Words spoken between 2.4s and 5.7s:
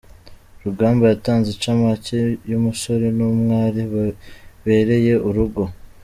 y’umusore n’umwari babereye urugo.